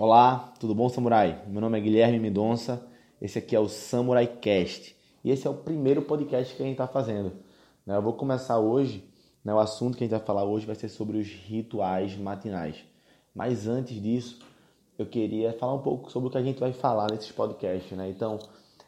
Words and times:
Olá, 0.00 0.54
tudo 0.60 0.76
bom, 0.76 0.88
Samurai? 0.88 1.42
Meu 1.48 1.60
nome 1.60 1.76
é 1.76 1.80
Guilherme 1.80 2.20
Mendonça, 2.20 2.86
esse 3.20 3.36
aqui 3.40 3.56
é 3.56 3.58
o 3.58 3.68
Samurai 3.68 4.28
Cast 4.28 4.94
e 5.24 5.30
esse 5.32 5.44
é 5.44 5.50
o 5.50 5.54
primeiro 5.54 6.02
podcast 6.02 6.54
que 6.54 6.62
a 6.62 6.64
gente 6.64 6.74
está 6.74 6.86
fazendo. 6.86 7.32
Né? 7.84 7.96
Eu 7.96 8.02
vou 8.02 8.12
começar 8.12 8.60
hoje, 8.60 9.04
né, 9.44 9.52
o 9.52 9.58
assunto 9.58 9.98
que 9.98 10.04
a 10.04 10.06
gente 10.06 10.16
vai 10.16 10.24
falar 10.24 10.44
hoje 10.44 10.66
vai 10.66 10.76
ser 10.76 10.88
sobre 10.88 11.18
os 11.18 11.26
rituais 11.26 12.16
matinais. 12.16 12.76
Mas 13.34 13.66
antes 13.66 14.00
disso, 14.00 14.38
eu 14.96 15.04
queria 15.04 15.52
falar 15.54 15.74
um 15.74 15.82
pouco 15.82 16.12
sobre 16.12 16.28
o 16.28 16.30
que 16.30 16.38
a 16.38 16.42
gente 16.44 16.60
vai 16.60 16.72
falar 16.72 17.10
nesses 17.10 17.32
podcasts. 17.32 17.98
Né? 17.98 18.08
Então, 18.08 18.38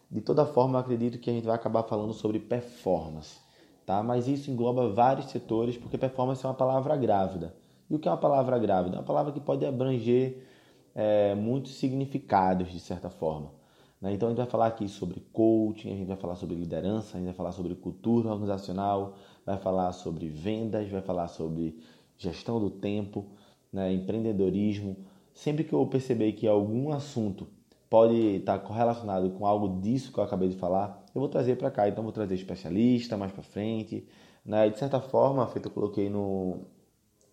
de 0.09 0.21
toda 0.21 0.47
forma, 0.47 0.79
eu 0.79 0.81
acredito 0.81 1.19
que 1.19 1.29
a 1.29 1.33
gente 1.33 1.45
vai 1.45 1.57
acabar 1.57 1.83
falando 1.83 2.13
sobre 2.13 2.39
performance. 2.39 3.37
Tá? 3.85 4.01
Mas 4.01 4.29
isso 4.29 4.49
engloba 4.49 4.89
vários 4.89 5.29
setores, 5.29 5.77
porque 5.77 5.99
performance 5.99 6.47
é 6.47 6.49
uma 6.49 6.55
palavra 6.55 6.97
grávida. 6.97 7.53
E 7.91 7.97
o 7.97 7.99
que 7.99 8.07
é 8.07 8.13
uma 8.13 8.17
palavra 8.17 8.57
grávida? 8.61 8.95
É 8.95 9.01
uma 9.01 9.05
palavra 9.05 9.33
que 9.33 9.41
pode 9.41 9.67
abranger 9.67 10.49
é, 10.95 11.35
muitos 11.35 11.75
significados, 11.75 12.71
de 12.71 12.81
certa 12.81 13.11
forma. 13.11 13.53
Né? 14.01 14.13
Então 14.13 14.29
a 14.29 14.31
gente 14.31 14.39
vai 14.39 14.47
falar 14.47 14.67
aqui 14.67 14.89
sobre 14.89 15.21
coaching, 15.33 15.93
a 15.93 15.97
gente 15.97 16.07
vai 16.07 16.17
falar 16.17 16.37
sobre 16.37 16.57
liderança, 16.57 17.17
a 17.17 17.19
gente 17.19 17.27
vai 17.27 17.35
falar 17.35 17.53
sobre 17.53 17.75
cultura 17.75 18.31
organizacional, 18.31 19.15
vai 19.45 19.59
falar 19.59 19.93
sobre 19.93 20.29
vendas, 20.29 20.89
vai 20.89 21.03
falar 21.03 21.29
sobre 21.29 21.79
gestão 22.17 22.59
do 22.59 22.71
tempo, 22.71 23.27
né? 23.73 23.93
empreendedorismo. 23.93 24.97
Sempre 25.33 25.65
que 25.65 25.73
eu 25.73 25.87
perceber 25.87 26.33
que 26.33 26.47
algum 26.47 26.93
assunto 26.93 27.47
pode 27.89 28.37
estar 28.37 28.59
correlacionado 28.61 29.31
com 29.31 29.47
algo 29.47 29.81
disso 29.81 30.13
que 30.13 30.19
eu 30.19 30.25
acabei 30.25 30.49
de 30.49 30.57
falar, 30.57 31.05
eu 31.15 31.21
vou 31.21 31.29
trazer 31.29 31.57
para 31.57 31.71
cá. 31.71 31.89
Então 31.89 32.05
vou 32.05 32.13
trazer 32.13 32.35
especialista 32.35 33.17
mais 33.17 33.33
para 33.33 33.43
frente, 33.43 34.07
né? 34.45 34.69
De 34.71 34.79
certa 34.79 35.01
forma, 35.01 35.47
feito 35.49 35.67
eu 35.67 35.73
coloquei 35.73 36.09
no 36.09 36.61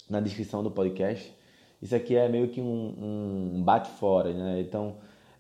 na 0.10 0.20
descrição 0.20 0.64
do 0.64 0.72
podcast. 0.72 1.36
Isso 1.82 1.96
aqui 1.96 2.16
é 2.16 2.28
meio 2.28 2.50
que 2.50 2.62
um, 2.62 3.56
um 3.58 3.64
bate 3.64 3.90
fora, 3.92 4.34
né? 4.34 4.62
Então 4.62 4.96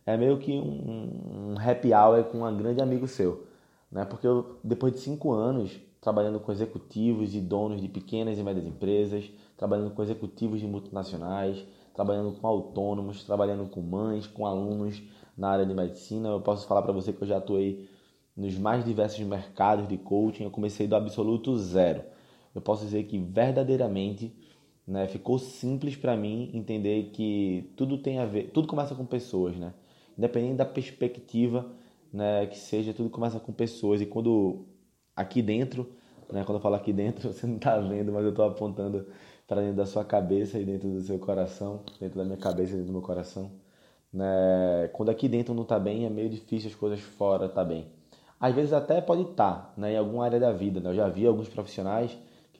é 0.05 0.15
meio 0.15 0.37
que 0.37 0.53
um, 0.53 1.53
um 1.53 1.55
happy 1.59 1.93
hour 1.93 2.23
com 2.25 2.43
um 2.43 2.57
grande 2.57 2.81
amigo 2.81 3.07
seu, 3.07 3.45
né? 3.91 4.05
Porque 4.05 4.27
eu, 4.27 4.59
depois 4.63 4.93
de 4.93 4.99
cinco 4.99 5.31
anos 5.31 5.79
trabalhando 5.99 6.39
com 6.39 6.51
executivos 6.51 7.35
e 7.35 7.41
donos 7.41 7.81
de 7.81 7.87
pequenas 7.89 8.37
e 8.37 8.43
médias 8.43 8.65
empresas, 8.65 9.29
trabalhando 9.57 9.91
com 9.91 10.01
executivos 10.01 10.59
de 10.59 10.67
multinacionais, 10.67 11.65
trabalhando 11.93 12.31
com 12.33 12.47
autônomos, 12.47 13.23
trabalhando 13.23 13.67
com 13.69 13.81
mães, 13.81 14.27
com 14.27 14.45
alunos 14.45 15.01
na 15.35 15.49
área 15.49 15.65
de 15.65 15.73
medicina, 15.73 16.29
eu 16.29 16.41
posso 16.41 16.67
falar 16.67 16.81
para 16.81 16.93
você 16.93 17.11
que 17.11 17.21
eu 17.21 17.27
já 17.27 17.37
atuei 17.37 17.89
nos 18.35 18.57
mais 18.57 18.85
diversos 18.85 19.19
mercados 19.25 19.87
de 19.87 19.97
coaching. 19.97 20.43
Eu 20.43 20.51
comecei 20.51 20.87
do 20.87 20.95
absoluto 20.95 21.57
zero. 21.57 22.03
Eu 22.53 22.61
posso 22.61 22.85
dizer 22.85 23.03
que 23.03 23.17
verdadeiramente 23.17 24.33
né? 24.87 25.07
Ficou 25.07 25.37
simples 25.37 25.95
para 25.95 26.15
mim 26.15 26.49
entender 26.53 27.11
que 27.11 27.71
tudo 27.75 27.97
tem 27.97 28.19
a 28.19 28.25
ver, 28.25 28.51
tudo 28.51 28.67
começa 28.67 28.95
com 28.95 29.05
pessoas, 29.05 29.55
né? 29.57 29.73
Independente 30.17 30.55
da 30.55 30.65
perspectiva, 30.65 31.69
né, 32.11 32.47
que 32.47 32.57
seja, 32.57 32.93
tudo 32.93 33.09
começa 33.09 33.39
com 33.39 33.51
pessoas 33.51 34.01
e 34.01 34.05
quando 34.05 34.65
aqui 35.15 35.41
dentro, 35.41 35.91
né, 36.31 36.43
quando 36.43 36.57
eu 36.57 36.61
falo 36.61 36.75
aqui 36.75 36.93
dentro, 36.93 37.31
você 37.33 37.45
não 37.45 37.57
está 37.57 37.77
vendo, 37.79 38.11
mas 38.11 38.23
eu 38.23 38.29
estou 38.29 38.45
apontando 38.45 39.05
para 39.47 39.61
dentro 39.61 39.77
da 39.77 39.85
sua 39.85 40.03
cabeça 40.03 40.57
e 40.59 40.65
dentro 40.65 40.89
do 40.89 41.01
seu 41.01 41.19
coração, 41.19 41.81
dentro 41.99 42.17
da 42.17 42.25
minha 42.25 42.37
cabeça 42.37 42.71
e 42.71 42.75
dentro 42.75 42.87
do 42.87 42.93
meu 42.93 43.01
coração. 43.01 43.51
Né? 44.11 44.89
Quando 44.93 45.09
aqui 45.09 45.27
dentro 45.27 45.53
não 45.53 45.63
está 45.63 45.79
bem, 45.79 46.05
é 46.05 46.09
meio 46.09 46.29
difícil 46.29 46.69
as 46.69 46.75
coisas 46.75 46.99
fora 46.99 47.47
tá 47.47 47.63
bem. 47.63 47.87
Às 48.39 48.53
vezes 48.53 48.73
até 48.73 49.01
pode 49.01 49.23
estar, 49.23 49.53
tá, 49.53 49.73
né, 49.77 49.93
em 49.93 49.97
alguma 49.97 50.25
área 50.25 50.39
da 50.39 50.51
vida. 50.51 50.79
Né? 50.79 50.89
Eu 50.89 50.95
já 50.95 51.07
vi 51.07 51.25
alguns 51.25 51.49
profissionais 51.49 52.17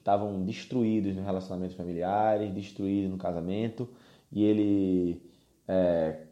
estavam 0.08 0.42
destruídos 0.42 1.14
no 1.14 1.22
relacionamento 1.22 1.76
familiares, 1.76 2.50
destruídos 2.50 3.10
no 3.10 3.18
casamento, 3.18 3.86
e 4.32 4.42
ele 4.42 5.22
é, 5.68 6.22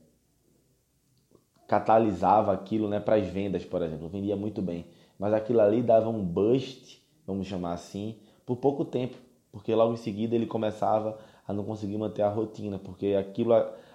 catalisava 1.69 2.55
aquilo 2.55 2.89
né, 2.89 2.99
para 2.99 3.17
as 3.17 3.27
vendas, 3.27 3.67
por 3.67 3.83
exemplo, 3.83 4.09
vendia 4.09 4.35
muito 4.35 4.63
bem. 4.63 4.87
Mas 5.19 5.35
aquilo 5.35 5.61
ali 5.61 5.83
dava 5.83 6.09
um 6.09 6.25
bust, 6.25 7.03
vamos 7.27 7.47
chamar 7.47 7.75
assim, 7.75 8.17
por 8.47 8.57
pouco 8.57 8.83
tempo, 8.83 9.19
porque 9.53 9.75
logo 9.75 9.93
em 9.93 9.99
seguida 9.99 10.35
ele 10.35 10.47
começava 10.47 11.19
a 11.47 11.53
não 11.53 11.63
conseguir 11.63 11.99
manter 11.99 12.23
a 12.23 12.31
rotina, 12.31 12.79
porque 12.79 13.09
aquilo, 13.09 13.53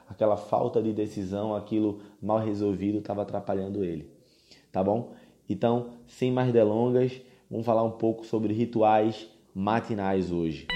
aquela 0.08 0.38
falta 0.38 0.80
de 0.80 0.94
decisão, 0.94 1.56
aquilo 1.56 2.02
mal 2.22 2.38
resolvido 2.38 3.00
estava 3.00 3.24
atrapalhando 3.24 3.84
ele. 3.84 4.12
Tá 4.72 4.84
bom? 4.84 5.14
Então, 5.50 5.90
sem 6.06 6.32
mais 6.32 6.54
delongas, 6.54 7.20
vamos 7.50 7.66
falar 7.66 7.84
um 7.84 7.92
pouco 7.92 8.24
sobre 8.26 8.54
rituais 8.54 9.28
matinais 9.54 10.32
hoje. 10.32 10.68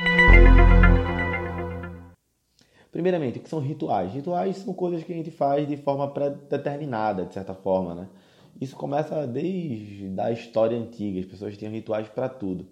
Primeiramente, 2.91 3.39
o 3.39 3.41
que 3.41 3.49
são 3.49 3.59
rituais? 3.59 4.13
Rituais 4.13 4.57
são 4.57 4.73
coisas 4.73 5.03
que 5.03 5.11
a 5.11 5.15
gente 5.15 5.29
faz 5.31 5.67
de 5.67 5.75
forma 5.75 6.07
pré-determinada, 6.07 7.25
de 7.25 7.33
certa 7.33 7.53
forma, 7.53 7.93
né? 7.93 8.07
Isso 8.59 8.75
começa 8.75 9.27
desde 9.27 10.13
a 10.17 10.31
história 10.31 10.77
antiga, 10.77 11.19
as 11.19 11.25
pessoas 11.25 11.57
tinham 11.57 11.73
rituais 11.73 12.07
para 12.07 12.29
tudo. 12.29 12.65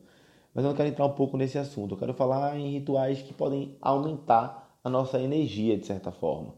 Mas 0.54 0.64
eu 0.64 0.70
não 0.70 0.78
quero 0.78 0.88
entrar 0.88 1.06
um 1.06 1.12
pouco 1.12 1.36
nesse 1.36 1.58
assunto, 1.58 1.94
eu 1.96 2.00
quero 2.00 2.14
falar 2.14 2.58
em 2.58 2.72
rituais 2.72 3.22
que 3.22 3.34
podem 3.34 3.76
aumentar 3.82 4.78
a 4.82 4.90
nossa 4.90 5.20
energia, 5.20 5.78
de 5.78 5.86
certa 5.86 6.12
forma. 6.12 6.54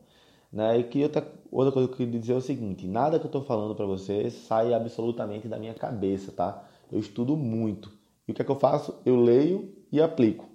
Né? 0.51 0.79
E 0.79 0.83
que 0.83 1.01
outra, 1.01 1.27
outra 1.51 1.71
coisa 1.71 1.87
que 1.87 1.93
eu 1.95 1.97
queria 1.97 2.19
dizer 2.19 2.33
é 2.33 2.37
o 2.37 2.41
seguinte: 2.41 2.87
nada 2.87 3.17
que 3.17 3.25
eu 3.25 3.29
estou 3.29 3.41
falando 3.41 3.73
para 3.73 3.85
você 3.85 4.29
sai 4.29 4.73
absolutamente 4.73 5.47
da 5.47 5.57
minha 5.57 5.73
cabeça, 5.73 6.31
tá? 6.31 6.63
Eu 6.91 6.99
estudo 6.99 7.35
muito. 7.35 7.91
E 8.27 8.31
o 8.31 8.35
que 8.35 8.41
é 8.41 8.45
que 8.45 8.51
eu 8.51 8.59
faço? 8.59 8.99
Eu 9.05 9.15
leio 9.15 9.73
e 9.91 10.01
aplico. 10.01 10.49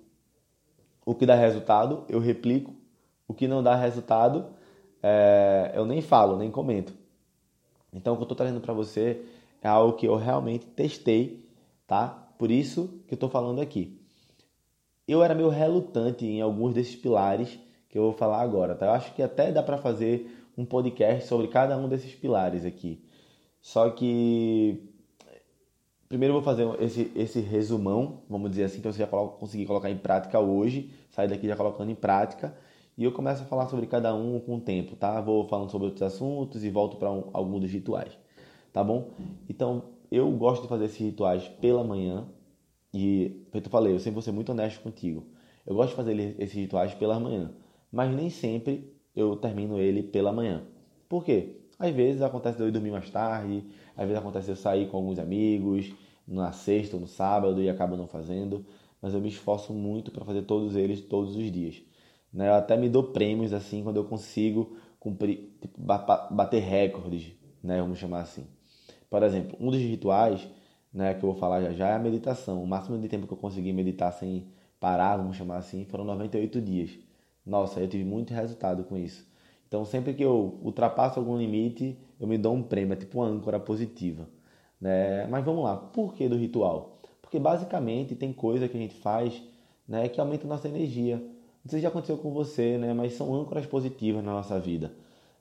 O 1.04 1.14
que 1.14 1.26
dá 1.26 1.34
resultado, 1.34 2.04
eu 2.08 2.18
replico. 2.18 2.74
O 3.26 3.34
que 3.34 3.46
não 3.46 3.62
dá 3.62 3.74
resultado, 3.76 4.46
é, 5.02 5.72
eu 5.74 5.84
nem 5.86 6.02
falo, 6.02 6.36
nem 6.36 6.50
comento. 6.50 6.92
Então, 7.92 8.14
o 8.14 8.16
que 8.16 8.22
eu 8.22 8.24
estou 8.24 8.36
trazendo 8.36 8.60
para 8.60 8.74
você 8.74 9.24
é 9.62 9.68
algo 9.68 9.96
que 9.96 10.06
eu 10.06 10.16
realmente 10.16 10.66
testei, 10.66 11.48
tá? 11.86 12.08
Por 12.38 12.50
isso 12.50 13.02
que 13.06 13.14
eu 13.14 13.16
estou 13.16 13.28
falando 13.28 13.60
aqui. 13.60 14.00
Eu 15.06 15.22
era 15.22 15.34
meio 15.34 15.48
relutante 15.48 16.24
em 16.24 16.40
alguns 16.40 16.74
desses 16.74 16.96
pilares 16.96 17.58
que 17.88 17.98
eu 17.98 18.02
vou 18.02 18.12
falar 18.12 18.40
agora, 18.40 18.74
tá? 18.74 18.86
Eu 18.86 18.92
acho 18.92 19.12
que 19.14 19.22
até 19.22 19.50
dá 19.50 19.62
para 19.62 19.76
fazer 19.76 20.48
um 20.56 20.64
podcast 20.64 21.26
sobre 21.26 21.48
cada 21.48 21.76
um 21.76 21.88
desses 21.88 22.14
pilares 22.14 22.64
aqui. 22.64 23.02
Só 23.60 23.90
que 23.90 24.89
Primeiro 26.10 26.34
eu 26.34 26.40
vou 26.40 26.42
fazer 26.42 26.66
esse, 26.82 27.12
esse 27.14 27.38
resumão, 27.38 28.22
vamos 28.28 28.50
dizer 28.50 28.64
assim, 28.64 28.80
para 28.80 28.92
você 28.92 28.98
já 28.98 29.06
conseguir 29.06 29.64
colocar 29.64 29.88
em 29.88 29.96
prática 29.96 30.40
hoje, 30.40 30.90
sair 31.08 31.28
daqui 31.28 31.46
já 31.46 31.54
colocando 31.54 31.88
em 31.88 31.94
prática, 31.94 32.52
e 32.98 33.04
eu 33.04 33.12
começo 33.12 33.44
a 33.44 33.46
falar 33.46 33.68
sobre 33.68 33.86
cada 33.86 34.12
um 34.12 34.40
com 34.40 34.56
o 34.56 34.60
tempo, 34.60 34.96
tá? 34.96 35.20
Vou 35.20 35.46
falando 35.46 35.70
sobre 35.70 35.86
outros 35.86 36.02
assuntos 36.02 36.64
e 36.64 36.68
volto 36.68 36.96
para 36.96 37.12
um, 37.12 37.30
alguns 37.32 37.60
dos 37.60 37.70
rituais, 37.70 38.18
tá 38.72 38.82
bom? 38.82 39.10
Então, 39.48 39.84
eu 40.10 40.28
gosto 40.32 40.62
de 40.62 40.68
fazer 40.68 40.86
esses 40.86 40.98
rituais 40.98 41.46
pela 41.46 41.84
manhã, 41.84 42.26
e, 42.92 43.46
como 43.52 43.64
eu 43.64 43.70
falei, 43.70 43.94
eu 43.94 44.00
sempre 44.00 44.14
vou 44.14 44.22
ser 44.22 44.32
muito 44.32 44.50
honesto 44.50 44.82
contigo. 44.82 45.24
Eu 45.64 45.76
gosto 45.76 45.90
de 45.90 45.96
fazer 45.96 46.18
esses 46.40 46.56
rituais 46.56 46.92
pela 46.92 47.20
manhã, 47.20 47.52
mas 47.92 48.12
nem 48.12 48.30
sempre 48.30 48.92
eu 49.14 49.36
termino 49.36 49.78
ele 49.78 50.02
pela 50.02 50.32
manhã. 50.32 50.64
Por 51.08 51.24
quê? 51.24 51.59
Às 51.80 51.94
vezes 51.94 52.20
acontece 52.20 52.58
de 52.58 52.62
eu 52.62 52.70
dormir 52.70 52.90
mais 52.90 53.08
tarde, 53.08 53.64
às 53.96 54.06
vezes 54.06 54.18
acontece 54.18 54.44
de 54.44 54.52
eu 54.52 54.56
sair 54.56 54.88
com 54.90 54.98
alguns 54.98 55.18
amigos 55.18 55.92
na 56.28 56.52
sexta 56.52 56.96
ou 56.96 57.00
no 57.00 57.08
sábado 57.08 57.62
e 57.62 57.70
acabo 57.70 57.96
não 57.96 58.06
fazendo, 58.06 58.64
mas 59.00 59.14
eu 59.14 59.20
me 59.20 59.30
esforço 59.30 59.72
muito 59.72 60.10
para 60.10 60.22
fazer 60.24 60.42
todos 60.42 60.76
eles 60.76 61.00
todos 61.00 61.34
os 61.34 61.50
dias. 61.50 61.82
Né? 62.30 62.48
Eu 62.48 62.54
até 62.54 62.76
me 62.76 62.88
dou 62.88 63.04
prêmios 63.04 63.54
assim 63.54 63.82
quando 63.82 63.96
eu 63.96 64.04
consigo 64.04 64.76
cumprir, 65.00 65.56
tipo, 65.60 65.80
bater 65.80 66.60
recordes, 66.62 67.32
né? 67.62 67.80
vamos 67.80 67.98
chamar 67.98 68.20
assim. 68.20 68.46
Por 69.08 69.22
exemplo, 69.22 69.56
um 69.58 69.70
dos 69.70 69.80
rituais 69.80 70.46
né, 70.92 71.14
que 71.14 71.24
eu 71.24 71.30
vou 71.32 71.40
falar 71.40 71.62
já 71.62 71.72
já 71.72 71.88
é 71.88 71.94
a 71.94 71.98
meditação. 71.98 72.62
O 72.62 72.66
máximo 72.66 72.98
de 72.98 73.08
tempo 73.08 73.26
que 73.26 73.32
eu 73.32 73.38
consegui 73.38 73.72
meditar 73.72 74.12
sem 74.12 74.46
parar, 74.78 75.16
vamos 75.16 75.36
chamar 75.36 75.56
assim, 75.58 75.86
foram 75.86 76.04
98 76.04 76.60
dias. 76.60 76.90
Nossa, 77.44 77.80
eu 77.80 77.88
tive 77.88 78.04
muito 78.04 78.34
resultado 78.34 78.84
com 78.84 78.96
isso. 78.98 79.29
Então, 79.70 79.84
sempre 79.84 80.14
que 80.14 80.24
eu 80.24 80.58
ultrapasso 80.64 81.20
algum 81.20 81.38
limite, 81.38 81.96
eu 82.18 82.26
me 82.26 82.36
dou 82.36 82.52
um 82.52 82.60
prêmio, 82.60 82.92
é 82.92 82.96
tipo 82.96 83.20
uma 83.20 83.28
âncora 83.28 83.60
positiva. 83.60 84.28
Né? 84.80 85.28
Mas 85.28 85.44
vamos 85.44 85.62
lá, 85.62 85.76
por 85.76 86.12
que 86.12 86.28
do 86.28 86.36
ritual? 86.36 86.98
Porque 87.22 87.38
basicamente 87.38 88.16
tem 88.16 88.32
coisa 88.32 88.68
que 88.68 88.76
a 88.76 88.80
gente 88.80 88.96
faz 88.96 89.40
né, 89.86 90.08
que 90.08 90.20
aumenta 90.20 90.44
a 90.44 90.48
nossa 90.48 90.66
energia. 90.66 91.18
Não 91.18 91.70
sei 91.70 91.78
se 91.78 91.82
já 91.84 91.88
aconteceu 91.88 92.18
com 92.18 92.32
você, 92.32 92.78
né, 92.78 92.92
mas 92.92 93.12
são 93.12 93.32
âncoras 93.32 93.64
positivas 93.64 94.24
na 94.24 94.32
nossa 94.32 94.58
vida. 94.58 94.92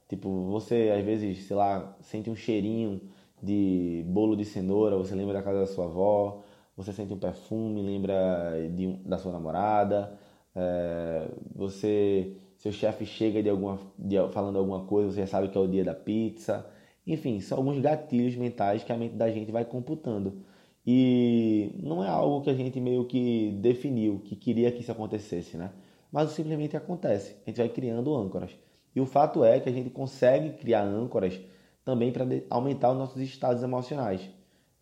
Tipo, 0.08 0.30
você 0.52 0.94
às 0.96 1.04
vezes, 1.04 1.48
sei 1.48 1.56
lá, 1.56 1.98
sente 2.00 2.30
um 2.30 2.36
cheirinho 2.36 3.02
de 3.42 4.06
bolo 4.10 4.36
de 4.36 4.46
cenoura, 4.46 4.96
você 4.96 5.16
lembra 5.16 5.34
da 5.34 5.42
casa 5.42 5.62
da 5.62 5.66
sua 5.66 5.86
avó, 5.86 6.44
você 6.78 6.94
sente 6.94 7.12
um 7.12 7.18
perfume, 7.18 7.82
lembra 7.82 8.54
de, 8.76 8.94
da 8.98 9.18
sua 9.18 9.32
namorada, 9.32 10.20
é, 10.56 11.28
você 11.56 12.38
seu 12.60 12.74
chefe 12.74 13.06
chega 13.06 13.42
de 13.42 13.50
alguma, 13.50 13.80
de, 13.98 14.16
falando 14.34 14.60
alguma 14.60 14.84
coisa, 14.84 15.12
você 15.12 15.22
já 15.22 15.28
sabe 15.28 15.48
que 15.48 15.58
é 15.58 15.62
o 15.62 15.68
dia 15.68 15.84
da 15.84 15.94
pizza. 15.94 16.70
Enfim, 17.08 17.40
são 17.40 17.58
alguns 17.58 17.80
gatilhos 17.80 18.36
mentais 18.36 18.84
que 18.84 18.92
a 18.92 18.98
mente 18.98 19.16
da 19.16 19.32
gente 19.32 19.50
vai 19.50 19.64
computando. 19.64 20.44
E 20.86 21.72
não 21.82 22.04
é 22.04 22.10
algo 22.10 22.42
que 22.42 22.50
a 22.50 22.54
gente 22.54 22.80
meio 22.82 23.06
que 23.06 23.52
definiu, 23.62 24.20
que 24.20 24.36
queria 24.36 24.72
que 24.74 24.82
isso 24.82 24.92
acontecesse, 24.92 25.56
né? 25.56 25.72
Mas 26.12 26.32
simplesmente 26.32 26.76
acontece. 26.76 27.38
A 27.46 27.50
gente 27.50 27.58
vai 27.58 27.70
criando 27.70 28.14
âncoras. 28.14 28.52
E 28.94 29.00
o 29.00 29.06
fato 29.06 29.44
é 29.46 29.60
que 29.62 29.70
a 29.70 29.72
gente 29.72 29.90
consegue 29.90 30.58
criar 30.58 30.84
âncoras 30.84 31.40
também 31.86 32.12
para 32.12 32.26
aumentar 32.50 32.92
os 32.92 32.98
nossos 32.98 33.22
estados 33.22 33.64
emocionais. 33.64 34.30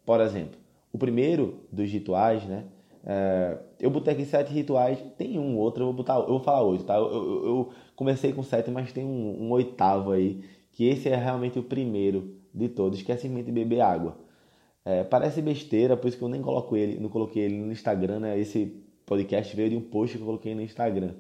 Por 0.04 0.20
exemplo, 0.20 0.58
o 0.92 0.98
primeiro 0.98 1.68
dos 1.72 1.92
rituais, 1.92 2.44
né? 2.46 2.66
É, 3.06 3.58
eu 3.80 3.90
botei 3.90 4.14
aqui 4.14 4.26
sete 4.26 4.54
rituais, 4.54 5.00
tem 5.18 5.40
um 5.40 5.58
outro, 5.58 5.84
eu 5.84 5.88
vou 5.88 5.96
botar, 5.96 6.16
eu 6.16 6.28
vou 6.28 6.40
falar 6.40 6.64
oito, 6.64 6.84
tá? 6.84 6.96
Eu, 6.96 7.08
eu, 7.08 7.46
eu 7.46 7.70
comecei 7.96 8.34
com 8.34 8.44
sete, 8.44 8.70
mas 8.72 8.92
tem 8.92 9.06
um, 9.06 9.44
um, 9.44 9.52
oitavo 9.52 10.12
aí, 10.12 10.44
que 10.72 10.86
esse 10.86 11.10
é 11.10 11.16
realmente 11.16 11.58
o 11.60 11.64
primeiro 11.64 12.36
de 12.54 12.70
todos, 12.70 13.02
que 13.02 13.12
é 13.12 13.18
simplesmente 13.18 13.52
beber 13.52 13.82
água. 13.82 14.18
É, 14.86 15.04
parece 15.04 15.42
besteira, 15.42 15.98
por 15.98 16.08
isso 16.08 16.18
que 16.18 16.24
eu 16.24 16.30
nem 16.30 16.42
coloco 16.42 16.76
ele, 16.76 17.00
não 17.00 17.10
coloquei 17.10 17.44
ele 17.44 17.58
no 17.58 17.72
Instagram, 17.72 18.20
né? 18.20 18.40
Esse 18.40 18.82
podcast 19.06 19.56
veio 19.56 19.70
de 19.70 19.76
um 19.78 19.82
post 19.82 20.18
que 20.18 20.22
eu 20.22 20.26
coloquei 20.26 20.56
no 20.56 20.62
Instagram. 20.62 21.14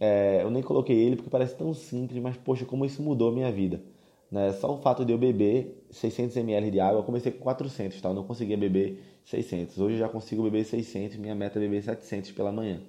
É, 0.00 0.42
eu 0.42 0.50
nem 0.50 0.62
coloquei 0.62 0.96
ele 0.98 1.16
porque 1.16 1.30
parece 1.30 1.56
tão 1.56 1.72
simples, 1.74 2.20
mas 2.20 2.36
poxa, 2.36 2.64
como 2.64 2.84
isso 2.84 3.02
mudou 3.02 3.30
a 3.30 3.32
minha 3.32 3.52
vida. 3.52 3.80
Né? 4.32 4.50
Só 4.54 4.72
o 4.72 4.78
fato 4.78 5.04
de 5.04 5.12
eu 5.12 5.18
beber 5.18 5.86
600 5.90 6.34
ml 6.38 6.70
de 6.70 6.80
água, 6.80 7.00
eu 7.00 7.04
comecei 7.04 7.30
com 7.30 7.40
400, 7.40 8.00
tá? 8.00 8.08
eu 8.08 8.14
não 8.14 8.24
conseguia 8.24 8.56
beber 8.56 9.20
600. 9.26 9.78
Hoje 9.78 9.96
eu 9.96 9.98
já 9.98 10.08
consigo 10.08 10.42
beber 10.42 10.64
600, 10.64 11.18
minha 11.18 11.34
meta 11.34 11.58
é 11.58 11.60
beber 11.60 11.82
700 11.82 12.32
pela 12.32 12.50
manhã. 12.50 12.80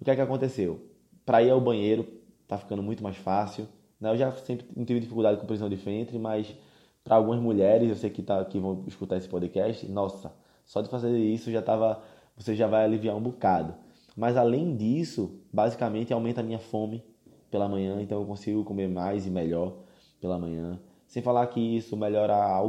O 0.00 0.04
que 0.04 0.10
é 0.10 0.14
que 0.14 0.20
aconteceu? 0.22 0.80
Para 1.26 1.42
ir 1.42 1.50
ao 1.50 1.60
banheiro 1.60 2.08
tá 2.48 2.56
ficando 2.56 2.82
muito 2.82 3.02
mais 3.02 3.18
fácil. 3.18 3.68
Né? 4.00 4.10
Eu 4.10 4.16
já 4.16 4.32
sempre 4.32 4.66
tive 4.86 5.00
dificuldade 5.00 5.38
com 5.38 5.46
prisão 5.46 5.68
de 5.68 5.76
ventre, 5.76 6.18
mas 6.18 6.54
para 7.04 7.16
algumas 7.16 7.38
mulheres, 7.38 7.90
eu 7.90 7.94
sei 7.94 8.08
que, 8.08 8.22
tá, 8.22 8.42
que 8.42 8.58
vão 8.58 8.82
escutar 8.86 9.18
esse 9.18 9.28
podcast, 9.28 9.86
nossa, 9.86 10.32
só 10.64 10.80
de 10.80 10.88
fazer 10.88 11.16
isso 11.18 11.52
já 11.52 11.60
tava, 11.60 12.02
você 12.34 12.54
já 12.56 12.66
vai 12.66 12.82
aliviar 12.84 13.14
um 13.14 13.20
bocado. 13.20 13.74
Mas 14.16 14.38
além 14.38 14.74
disso, 14.74 15.38
basicamente 15.52 16.14
aumenta 16.14 16.40
a 16.40 16.44
minha 16.44 16.58
fome 16.58 17.04
pela 17.50 17.68
manhã, 17.68 18.00
então 18.00 18.20
eu 18.20 18.26
consigo 18.26 18.64
comer 18.64 18.88
mais 18.88 19.26
e 19.26 19.30
melhor 19.30 19.84
pela 20.20 20.38
manhã. 20.38 20.78
Sem 21.06 21.22
falar 21.22 21.46
que 21.46 21.60
isso 21.60 21.96
melhora 21.96 22.34
a 22.34 22.62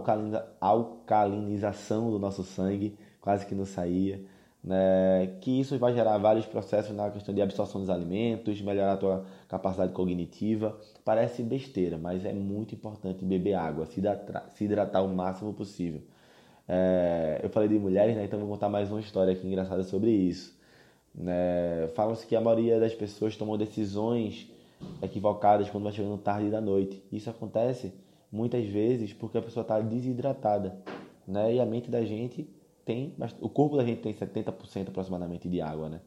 alcalinização 0.62 2.12
do 2.12 2.20
nosso 2.20 2.44
sangue, 2.44 2.98
quase 3.20 3.46
que 3.46 3.56
não 3.56 3.66
saía. 3.66 4.22
Né? 4.64 5.38
Que 5.42 5.60
isso 5.60 5.78
vai 5.80 5.94
gerar 5.94 6.18
vários 6.18 6.46
processos 6.46 6.96
na 6.96 7.10
questão 7.10 7.34
de 7.34 7.42
absorção 7.42 7.82
dos 7.82 7.90
alimentos, 7.90 8.62
melhorar 8.62 8.94
a 8.94 8.98
tua 8.98 9.26
capacidade 9.48 9.94
cognitiva. 9.94 10.78
Parece 11.04 11.42
besteira, 11.42 11.98
mas 11.98 12.26
é 12.26 12.34
muito 12.34 12.76
importante 12.76 13.26
beber 13.26 13.54
água, 13.54 13.86
se 13.86 14.00
hidratar, 14.00 14.50
se 14.50 14.66
hidratar 14.66 15.02
o 15.04 15.08
máximo 15.08 15.54
possível. 15.54 16.02
É, 16.68 17.40
eu 17.42 17.50
falei 17.50 17.70
de 17.70 17.80
mulheres, 17.80 18.16
né? 18.16 18.26
então 18.26 18.40
vou 18.40 18.50
contar 18.50 18.68
mais 18.68 18.92
uma 18.92 19.00
história 19.00 19.32
aqui 19.32 19.48
engraçada 19.48 19.84
sobre 19.84 20.12
isso. 20.12 20.58
Né? 21.16 21.88
Fala-se 21.96 22.28
que 22.28 22.36
a 22.36 22.42
maioria 22.42 22.80
das 22.80 22.94
pessoas 22.94 23.36
tomam 23.36 23.58
decisões 23.58 24.52
equivocadas 25.02 25.70
quando 25.70 25.84
vai 25.84 25.94
chegando 25.94 26.18
tarde 26.18 26.50
da 26.50 26.62
noite. 26.62 27.04
Isso 27.12 27.30
acontece 27.30 27.94
muitas 28.32 28.66
vezes 28.66 29.14
porque 29.14 29.38
a 29.38 29.42
pessoa 29.42 29.62
está 29.62 29.80
desidratada, 29.80 30.78
né? 31.28 31.56
E 31.56 31.60
a 31.60 31.66
mente 31.66 31.90
da 31.90 32.04
gente 32.04 32.48
tem, 32.86 33.14
o 33.42 33.50
corpo 33.50 33.78
da 33.78 33.84
gente 33.84 34.02
tem 34.02 34.14
70% 34.14 34.90
aproximadamente 34.90 35.50
de 35.50 35.62
água, 35.62 35.90
né? 35.90 36.02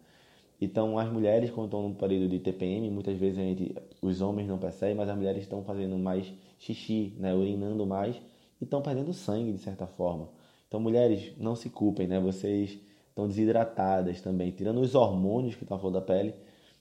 Então, 0.61 0.99
as 0.99 1.11
mulheres, 1.11 1.51
quando 1.51 1.67
estão 1.67 1.89
no 1.89 1.95
período 1.95 2.29
de 2.29 2.39
TPM, 2.39 2.91
muitas 2.91 3.17
vezes 3.17 3.39
a 3.39 3.43
gente, 3.43 3.75
os 4.03 4.21
homens 4.21 4.47
não 4.47 4.59
percebem, 4.59 4.95
mas 4.95 5.09
as 5.09 5.17
mulheres 5.17 5.43
estão 5.43 5.65
fazendo 5.65 5.97
mais 5.99 6.31
xixi, 6.59 7.15
né? 7.19 7.35
urinando 7.35 7.87
mais 7.87 8.17
e 8.61 8.65
estão 8.65 8.83
perdendo 8.83 9.13
sangue, 9.15 9.53
de 9.53 9.59
certa 9.59 9.87
forma. 9.87 10.29
Então, 10.69 10.79
mulheres, 10.79 11.33
não 11.39 11.57
se 11.57 11.71
culpem, 11.71 12.07
né? 12.07 12.21
Vocês 12.21 12.79
estão 13.09 13.27
desidratadas 13.27 14.21
também. 14.21 14.51
Tirando 14.51 14.83
os 14.83 14.95
hormônios 14.95 15.55
que 15.55 15.63
estão 15.63 15.79
flor 15.79 15.93
da 15.93 16.01
pele, 16.03 16.35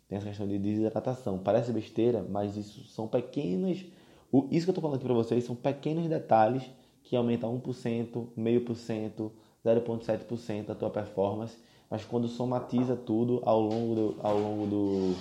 tem 0.09 0.17
essa 0.17 0.27
questão 0.27 0.47
de 0.47 0.57
desidratação. 0.57 1.38
Parece 1.38 1.71
besteira, 1.71 2.25
mas 2.27 2.57
isso 2.57 2.83
são 2.85 3.07
pequenas. 3.07 3.77
Isso 3.77 4.65
que 4.65 4.69
eu 4.69 4.71
estou 4.71 4.81
falando 4.81 4.95
aqui 4.95 5.06
para 5.06 5.13
vocês 5.13 5.44
são 5.44 5.56
pequenos 5.56 6.09
detalhes 6.09 6.63
que 7.03 7.15
aumentam 7.15 7.56
1%, 7.61 8.27
meio 8.35 8.61
por 8.61 8.75
cento, 8.75 9.31
0,7% 9.63 10.71
a 10.71 10.75
tua 10.75 10.89
performance. 10.89 11.56
Mas 11.88 12.03
quando 12.03 12.27
somatiza 12.27 12.95
tudo 12.95 13.39
ao 13.45 13.61
longo 13.61 13.95
do, 13.95 14.15
ao 14.21 14.38
longo 14.39 14.65
do. 14.65 15.15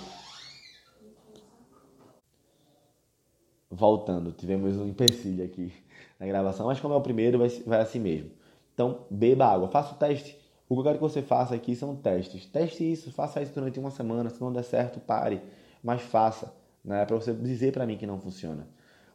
Voltando, 3.69 4.31
tivemos 4.31 4.75
um 4.77 4.87
empecilho 4.87 5.45
aqui 5.45 5.71
na 6.19 6.25
gravação, 6.25 6.65
mas 6.65 6.79
como 6.79 6.95
é 6.95 6.97
o 6.97 7.01
primeiro, 7.01 7.37
vai, 7.37 7.49
vai 7.49 7.79
assim 7.79 7.99
mesmo. 7.99 8.31
Então, 8.73 9.05
beba 9.09 9.45
água. 9.45 9.67
Faça 9.67 9.93
o 9.93 9.97
teste 9.97 10.35
o 10.69 10.75
que 10.75 10.79
eu 10.79 10.83
quero 10.83 10.95
que 10.97 11.01
você 11.01 11.23
faça 11.23 11.55
aqui 11.55 11.75
são 11.75 11.95
testes. 11.95 12.45
Teste 12.45 12.89
isso, 12.89 13.11
faça 13.11 13.41
isso 13.41 13.53
durante 13.55 13.79
uma 13.79 13.89
semana. 13.89 14.29
Se 14.29 14.39
não 14.39 14.53
der 14.53 14.63
certo, 14.63 14.99
pare. 14.99 15.41
Mas 15.83 16.03
faça, 16.03 16.53
né? 16.85 17.03
Para 17.05 17.15
você 17.15 17.33
dizer 17.33 17.73
para 17.73 17.87
mim 17.87 17.97
que 17.97 18.05
não 18.05 18.19
funciona. 18.19 18.67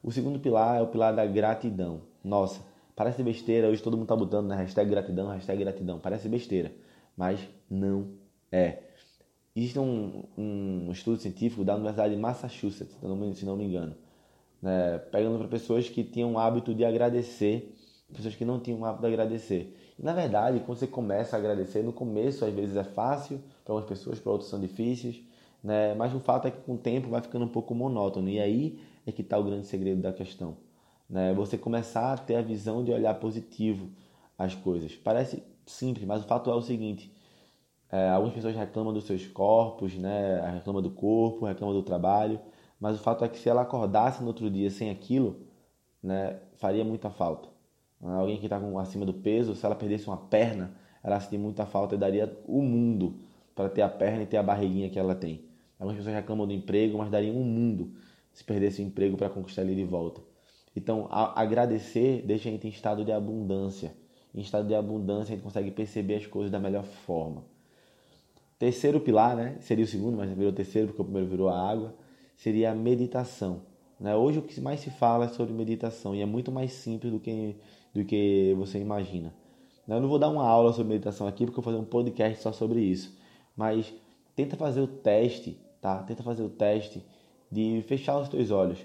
O 0.03 0.11
segundo 0.11 0.41
pilar 0.41 0.79
é 0.79 0.83
o 0.83 0.89
pilar 0.89 1.15
da 1.15 1.25
gratidão. 1.25 2.03
Nossa, 2.25 2.61
parece 2.97 3.23
besteira. 3.23 3.69
Hoje 3.69 3.81
todo 3.81 3.97
mundo 3.97 4.09
tá 4.09 4.17
botando 4.17 4.49
na 4.49 4.57
hashtag 4.57 4.91
gratidão, 4.91 5.29
hashtag 5.29 5.63
gratidão. 5.63 6.01
Parece 6.01 6.29
besteira, 6.29 6.73
mas 7.17 7.39
não 7.71 8.09
é. 8.51 8.83
Existe 9.55 9.79
um, 9.79 10.25
um 10.37 10.91
estudo 10.91 11.19
científico 11.19 11.65
da 11.65 11.75
Universidade 11.75 12.15
de 12.17 12.21
Massachusetts, 12.21 12.97
se 13.37 13.45
não 13.47 13.57
me 13.57 13.65
engano, 13.65 13.95
né? 14.61 14.99
pegando 15.13 15.39
para 15.39 15.47
pessoas 15.47 15.89
que 15.89 16.03
tinham 16.03 16.33
o 16.33 16.39
hábito 16.39 16.75
de 16.75 16.85
agradecer, 16.85 17.73
pessoas 18.13 18.35
que 18.35 18.45
não 18.45 18.59
tinham 18.59 18.81
o 18.81 18.85
hábito 18.85 19.03
de 19.03 19.07
agradecer. 19.07 19.84
Na 19.99 20.13
verdade, 20.13 20.61
quando 20.61 20.79
você 20.79 20.87
começa 20.87 21.37
a 21.37 21.39
agradecer, 21.39 21.83
no 21.83 21.93
começo 21.93 22.45
às 22.45 22.53
vezes 22.53 22.77
é 22.77 22.85
fácil, 22.85 23.41
para 23.65 23.75
umas 23.75 23.85
pessoas, 23.85 24.19
para 24.19 24.33
outras 24.33 24.51
são 24.51 24.61
difíceis, 24.61 25.23
né? 25.63 25.95
mas 25.95 26.15
o 26.15 26.21
fato 26.21 26.49
é 26.49 26.51
que 26.51 26.61
com 26.63 26.75
o 26.75 26.79
tempo 26.79 27.09
vai 27.09 27.21
ficando 27.21 27.45
um 27.45 27.49
pouco 27.49 27.75
monótono. 27.75 28.29
E 28.29 28.41
aí 28.41 28.81
é 29.07 29.13
que 29.13 29.23
está 29.23 29.39
o 29.39 29.45
grande 29.45 29.67
segredo 29.67 30.03
da 30.03 30.13
questão. 30.13 30.57
Né? 31.09 31.33
Você 31.35 31.57
começar 31.57 32.13
a 32.13 32.17
ter 32.19 32.37
a 32.37 32.43
visão 32.43 32.85
de 32.85 32.93
olhar 32.93 33.15
positivo 33.15 33.89
as 34.37 34.55
coisas. 34.55 34.95
Parece 34.97 35.43
simples, 35.67 36.07
mas 36.07 36.25
o 36.25 36.27
fato 36.27 36.51
é 36.51 36.55
o 36.55 36.63
seguinte: 36.63 37.13
é, 37.91 38.11
algumas 38.11 38.35
pessoas 38.35 38.57
reclamam 38.57 38.93
dos 38.93 39.05
seus 39.05 39.27
corpos, 39.29 39.95
né? 39.95 40.41
reclamam 40.55 40.83
do 40.83 40.91
corpo, 40.91 41.47
reclamam 41.47 41.75
do 41.75 41.83
trabalho, 41.83 42.41
mas 42.81 42.97
o 42.97 43.03
fato 43.03 43.25
é 43.25 43.29
que 43.29 43.39
se 43.39 43.49
ela 43.49 43.63
acordasse 43.63 44.21
no 44.21 44.29
outro 44.29 44.51
dia 44.51 44.71
sem 44.71 44.91
aquilo, 44.91 45.47
né, 46.03 46.39
faria 46.57 46.85
muita 46.85 47.09
falta. 47.09 47.54
Alguém 48.05 48.37
que 48.37 48.47
está 48.47 48.61
acima 48.81 49.07
do 49.07 49.15
peso, 49.15 49.55
se 49.55 49.65
ela 49.65 49.75
perdesse 49.75 50.07
uma 50.07 50.17
perna, 50.17 50.75
ela 51.03 51.19
sentiria 51.19 51.43
muita 51.43 51.65
falta 51.65 51.95
e 51.95 51.99
daria 51.99 52.37
o 52.47 52.61
mundo 52.63 53.17
para 53.55 53.69
ter 53.69 53.83
a 53.83 53.89
perna 53.89 54.23
e 54.23 54.27
ter 54.27 54.37
a 54.37 54.43
barriguinha 54.43 54.91
que 54.91 54.99
ela 54.99 55.15
tem. 55.15 55.43
Algumas 55.79 55.97
pessoas 55.97 56.15
reclamam 56.15 56.47
do 56.47 56.53
emprego, 56.53 56.99
mas 56.99 57.11
dariam 57.11 57.37
um 57.37 57.45
mundo 57.45 57.95
se 58.35 58.43
perdesse 58.43 58.83
o 58.83 58.85
emprego 58.85 59.17
para 59.17 59.31
conquistar 59.31 59.63
ele 59.63 59.77
de 59.77 59.85
volta. 59.85 60.21
Então, 60.77 61.07
agradecer 61.11 62.23
deixa 62.27 62.49
a 62.49 62.53
gente 62.53 62.67
em 62.67 62.71
estado 62.71 63.05
de 63.05 63.13
abundância. 63.13 63.95
Em 64.35 64.41
estado 64.41 64.67
de 64.67 64.75
abundância, 64.75 65.33
a 65.33 65.37
gente 65.37 65.45
consegue 65.45 65.71
perceber 65.71 66.17
as 66.17 66.27
coisas 66.27 66.51
da 66.51 66.59
melhor 66.59 66.83
forma. 66.83 67.45
Terceiro 68.59 68.99
pilar, 68.99 69.37
né? 69.37 69.57
Seria 69.61 69.85
o 69.85 69.89
segundo, 69.89 70.17
mas 70.17 70.31
virou 70.31 70.51
o 70.51 70.55
terceiro 70.55 70.89
porque 70.89 71.01
o 71.01 71.05
primeiro 71.05 71.29
virou 71.29 71.49
a 71.49 71.71
água. 71.71 71.95
Seria 72.37 72.73
a 72.73 72.75
meditação. 72.75 73.63
Né? 74.01 74.17
Hoje 74.17 74.41
o 74.41 74.43
que 74.43 74.61
mais 74.61 74.81
se 74.81 74.91
fala 74.91 75.27
é 75.27 75.29
sobre 75.29 75.55
meditação 75.55 76.15
e 76.15 76.21
é 76.21 76.27
muito 76.27 76.51
mais 76.51 76.73
simples 76.73 77.13
do 77.13 77.21
que 77.21 77.55
do 77.95 78.05
que 78.05 78.55
você 78.59 78.79
imagina. 78.79 79.33
Eu 79.87 80.01
não 80.01 80.09
vou 80.09 80.19
dar 80.19 80.29
uma 80.29 80.47
aula 80.47 80.73
sobre 80.73 80.95
meditação 80.95 81.27
aqui 81.27 81.45
porque 81.45 81.59
eu 81.59 81.63
vou 81.63 81.73
fazer 81.73 81.83
um 81.83 81.87
podcast 81.87 82.43
só 82.43 82.53
sobre 82.53 82.81
isso, 82.81 83.17
mas 83.57 83.93
tenta 84.35 84.57
fazer 84.57 84.81
o 84.81 84.87
teste, 84.87 85.59
tá? 85.81 86.03
Tenta 86.03 86.23
fazer 86.23 86.43
o 86.43 86.49
teste 86.49 87.05
de 87.51 87.83
fechar 87.87 88.19
os 88.19 88.29
teus 88.29 88.51
olhos. 88.51 88.79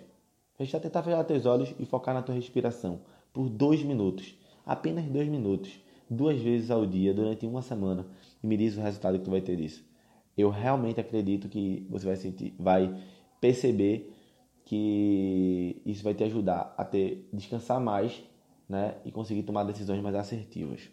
Fechar, 0.55 0.79
tentar 0.79 1.01
fechar 1.01 1.21
os 1.21 1.27
teus 1.27 1.45
olhos 1.45 1.73
e 1.79 1.85
focar 1.85 2.13
na 2.13 2.21
tua 2.21 2.35
respiração 2.35 2.99
por 3.33 3.49
dois 3.49 3.81
minutos, 3.81 4.35
apenas 4.65 5.05
dois 5.05 5.27
minutos, 5.27 5.71
duas 6.09 6.37
vezes 6.39 6.69
ao 6.69 6.85
dia 6.85 7.13
durante 7.13 7.45
uma 7.45 7.61
semana 7.61 8.05
e 8.43 8.47
me 8.47 8.57
diz 8.57 8.75
o 8.77 8.81
resultado 8.81 9.17
que 9.17 9.25
tu 9.25 9.31
vai 9.31 9.41
ter 9.41 9.55
disso. 9.55 9.83
Eu 10.37 10.49
realmente 10.49 10.99
acredito 10.99 11.47
que 11.47 11.87
você 11.89 12.05
vai 12.05 12.15
sentir, 12.15 12.53
vai 12.59 12.93
perceber 13.39 14.13
que 14.65 15.81
isso 15.85 16.03
vai 16.03 16.13
te 16.13 16.23
ajudar 16.23 16.73
a 16.77 16.83
ter 16.83 17.27
descansar 17.33 17.79
mais 17.79 18.21
né, 18.69 18.95
e 19.03 19.11
conseguir 19.11 19.41
tomar 19.43 19.63
decisões 19.63 20.01
mais 20.01 20.15
assertivas. 20.15 20.87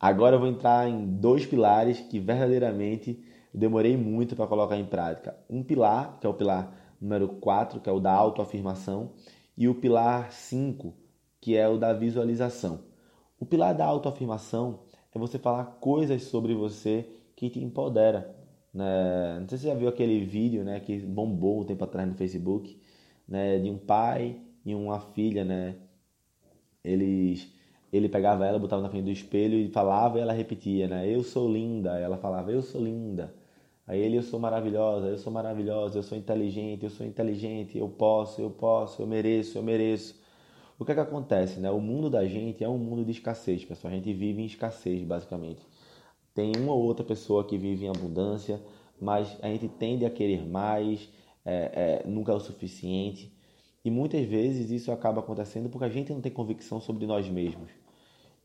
Agora 0.00 0.36
eu 0.36 0.40
vou 0.40 0.48
entrar 0.48 0.88
em 0.88 1.06
dois 1.06 1.46
pilares 1.46 2.00
que 2.00 2.18
verdadeiramente 2.18 3.24
demorei 3.54 3.96
muito 3.96 4.34
para 4.34 4.48
colocar 4.48 4.76
em 4.76 4.84
prática. 4.84 5.38
Um 5.48 5.62
pilar, 5.62 6.18
que 6.20 6.26
é 6.26 6.28
o 6.28 6.34
pilar 6.34 6.76
número 7.00 7.28
4, 7.28 7.80
que 7.80 7.88
é 7.88 7.92
o 7.92 8.00
da 8.00 8.12
autoafirmação, 8.12 9.12
e 9.56 9.68
o 9.68 9.74
pilar 9.74 10.32
5, 10.32 10.92
que 11.40 11.56
é 11.56 11.68
o 11.68 11.78
da 11.78 11.92
visualização. 11.92 12.80
O 13.38 13.46
pilar 13.46 13.74
da 13.74 13.84
autoafirmação 13.84 14.80
é 15.14 15.18
você 15.18 15.38
falar 15.38 15.64
coisas 15.80 16.24
sobre 16.24 16.54
você 16.54 17.08
que 17.36 17.48
te 17.48 17.62
empodera. 17.62 18.34
Né? 18.72 19.38
Não 19.40 19.48
sei 19.48 19.58
se 19.58 19.64
você 19.64 19.70
já 19.70 19.74
viu 19.74 19.88
aquele 19.88 20.24
vídeo 20.24 20.64
né, 20.64 20.80
que 20.80 20.98
bombou 20.98 21.60
um 21.60 21.64
tempo 21.64 21.84
atrás 21.84 22.08
no 22.08 22.14
Facebook, 22.14 22.78
né, 23.28 23.58
de 23.58 23.70
um 23.70 23.78
pai 23.78 24.40
e 24.64 24.74
uma 24.74 25.00
filha, 25.00 25.44
né? 25.44 25.76
Eles, 26.82 27.52
ele 27.92 28.08
pegava 28.08 28.46
ela, 28.46 28.58
botava 28.58 28.82
na 28.82 28.88
frente 28.88 29.04
do 29.04 29.10
espelho 29.10 29.58
e 29.58 29.68
falava 29.68 30.18
e 30.18 30.22
ela 30.22 30.32
repetia, 30.32 30.88
né? 30.88 31.08
Eu 31.08 31.22
sou 31.22 31.50
linda. 31.50 31.98
Ela 31.98 32.16
falava, 32.16 32.50
eu 32.52 32.62
sou 32.62 32.82
linda. 32.82 33.34
Aí 33.86 34.00
ele, 34.00 34.16
eu 34.16 34.22
sou 34.22 34.40
maravilhosa, 34.40 35.08
eu 35.08 35.18
sou 35.18 35.32
maravilhosa, 35.32 35.98
eu 35.98 36.02
sou 36.02 36.16
inteligente, 36.16 36.84
eu 36.84 36.90
sou 36.90 37.06
inteligente, 37.06 37.76
eu 37.76 37.88
posso, 37.88 38.40
eu 38.40 38.50
posso, 38.50 39.02
eu 39.02 39.06
mereço, 39.06 39.58
eu 39.58 39.62
mereço. 39.62 40.18
O 40.78 40.84
que 40.84 40.92
é 40.92 40.94
que 40.94 41.00
acontece, 41.00 41.60
né? 41.60 41.70
O 41.70 41.80
mundo 41.80 42.10
da 42.10 42.26
gente 42.26 42.64
é 42.64 42.68
um 42.68 42.78
mundo 42.78 43.04
de 43.04 43.10
escassez, 43.12 43.64
pessoal. 43.64 43.92
A 43.92 43.96
gente 43.96 44.12
vive 44.12 44.42
em 44.42 44.46
escassez, 44.46 45.02
basicamente. 45.04 45.60
Tem 46.34 46.52
uma 46.56 46.72
ou 46.72 46.82
outra 46.82 47.04
pessoa 47.04 47.44
que 47.44 47.56
vive 47.58 47.84
em 47.84 47.88
abundância, 47.88 48.60
mas 49.00 49.36
a 49.42 49.48
gente 49.48 49.68
tende 49.68 50.04
a 50.04 50.10
querer 50.10 50.44
mais, 50.46 51.08
é, 51.44 52.02
é, 52.04 52.08
nunca 52.08 52.32
é 52.32 52.34
o 52.34 52.40
suficiente. 52.40 53.32
E 53.84 53.90
muitas 53.90 54.24
vezes 54.24 54.70
isso 54.70 54.90
acaba 54.90 55.20
acontecendo 55.20 55.68
porque 55.68 55.84
a 55.84 55.90
gente 55.90 56.12
não 56.12 56.20
tem 56.20 56.32
convicção 56.32 56.80
sobre 56.80 57.06
nós 57.06 57.28
mesmos. 57.28 57.70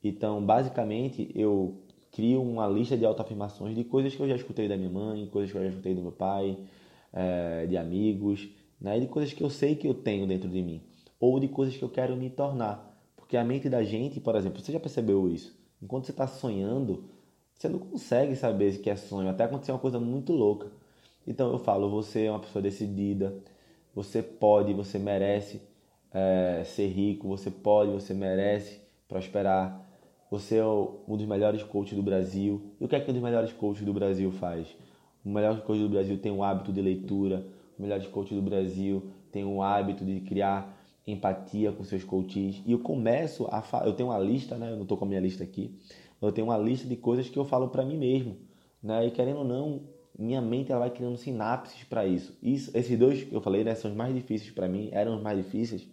Então, 0.03 0.45
basicamente, 0.45 1.31
eu 1.33 1.77
crio 2.11 2.41
uma 2.41 2.67
lista 2.67 2.97
de 2.97 3.05
autoafirmações 3.05 3.75
de 3.75 3.83
coisas 3.83 4.13
que 4.13 4.21
eu 4.21 4.27
já 4.27 4.35
escutei 4.35 4.67
da 4.67 4.75
minha 4.75 4.89
mãe, 4.89 5.27
coisas 5.27 5.51
que 5.51 5.57
eu 5.57 5.63
já 5.63 5.69
escutei 5.69 5.93
do 5.93 6.01
meu 6.01 6.11
pai, 6.11 6.57
é, 7.13 7.65
de 7.67 7.77
amigos, 7.77 8.49
né? 8.79 8.99
de 8.99 9.07
coisas 9.07 9.33
que 9.33 9.41
eu 9.43 9.49
sei 9.49 9.75
que 9.75 9.87
eu 9.87 9.93
tenho 9.93 10.27
dentro 10.27 10.49
de 10.49 10.61
mim, 10.61 10.81
ou 11.19 11.39
de 11.39 11.47
coisas 11.47 11.75
que 11.75 11.83
eu 11.83 11.89
quero 11.89 12.15
me 12.17 12.29
tornar. 12.29 12.97
Porque 13.15 13.37
a 13.37 13.43
mente 13.43 13.69
da 13.69 13.83
gente, 13.83 14.19
por 14.19 14.35
exemplo, 14.35 14.59
você 14.59 14.71
já 14.71 14.79
percebeu 14.79 15.29
isso? 15.29 15.57
Enquanto 15.81 16.05
você 16.05 16.11
está 16.11 16.27
sonhando, 16.27 17.05
você 17.53 17.69
não 17.69 17.79
consegue 17.79 18.35
saber 18.35 18.73
se 18.73 18.79
que 18.79 18.89
é 18.89 18.95
sonho, 18.95 19.29
até 19.29 19.43
acontecer 19.43 19.71
uma 19.71 19.79
coisa 19.79 19.99
muito 19.99 20.33
louca. 20.33 20.71
Então 21.27 21.51
eu 21.51 21.59
falo, 21.59 21.89
você 21.89 22.25
é 22.25 22.31
uma 22.31 22.39
pessoa 22.39 22.61
decidida, 22.61 23.37
você 23.93 24.21
pode, 24.21 24.73
você 24.73 24.97
merece 24.97 25.61
é, 26.13 26.63
ser 26.65 26.87
rico, 26.87 27.27
você 27.27 27.49
pode, 27.51 27.91
você 27.91 28.13
merece 28.13 28.81
prosperar, 29.07 29.87
você 30.29 30.57
é 30.57 30.65
um 30.65 31.17
dos 31.17 31.25
melhores 31.25 31.63
coaches 31.63 31.95
do 31.95 32.03
Brasil. 32.03 32.61
E 32.79 32.85
o 32.85 32.87
que 32.87 32.95
é 32.95 32.99
que 32.99 33.09
um 33.09 33.13
dos 33.13 33.23
melhores 33.23 33.51
coaches 33.51 33.83
do 33.83 33.93
Brasil 33.93 34.31
faz? 34.31 34.67
O 35.25 35.29
melhor 35.29 35.61
coach 35.61 35.79
do 35.79 35.89
Brasil 35.89 36.17
tem 36.17 36.31
um 36.31 36.43
hábito 36.43 36.71
de 36.71 36.81
leitura. 36.81 37.45
O 37.77 37.81
melhor 37.81 38.03
coach 38.07 38.33
do 38.33 38.41
Brasil 38.41 39.09
tem 39.31 39.43
um 39.43 39.61
hábito 39.61 40.05
de 40.05 40.19
criar 40.21 40.77
empatia 41.05 41.71
com 41.71 41.83
seus 41.83 42.03
coaches. 42.03 42.61
E 42.65 42.71
eu 42.71 42.79
começo 42.79 43.47
a 43.51 43.61
falar, 43.61 43.87
eu 43.87 43.93
tenho 43.93 44.09
uma 44.09 44.19
lista, 44.19 44.55
né? 44.55 44.71
Eu 44.71 44.75
não 44.75 44.83
estou 44.83 44.97
com 44.97 45.05
a 45.05 45.07
minha 45.07 45.19
lista 45.19 45.43
aqui. 45.43 45.75
Eu 46.21 46.31
tenho 46.31 46.47
uma 46.47 46.57
lista 46.57 46.87
de 46.87 46.95
coisas 46.95 47.29
que 47.29 47.37
eu 47.37 47.45
falo 47.45 47.69
para 47.69 47.83
mim 47.83 47.97
mesmo, 47.97 48.37
né? 48.83 49.07
E 49.07 49.11
querendo 49.11 49.39
ou 49.39 49.45
não, 49.45 49.81
minha 50.19 50.41
mente 50.41 50.71
ela 50.71 50.81
vai 50.81 50.91
criando 50.91 51.17
sinapses 51.17 51.83
para 51.83 52.05
isso. 52.05 52.37
isso. 52.43 52.69
Esses 52.77 52.97
dois 52.97 53.23
que 53.23 53.33
eu 53.33 53.41
falei, 53.41 53.63
né, 53.63 53.73
são 53.75 53.89
os 53.89 53.97
mais 53.97 54.13
difíceis 54.13 54.51
para 54.51 54.67
mim, 54.67 54.89
eram 54.91 55.15
os 55.15 55.21
mais 55.21 55.37
difíceis 55.37 55.87